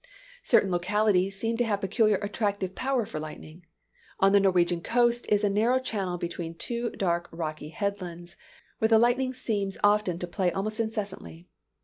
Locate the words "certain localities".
0.41-1.35